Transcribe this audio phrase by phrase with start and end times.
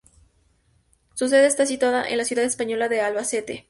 [1.13, 3.59] Su sede está situada en la ciudad española de Albacete.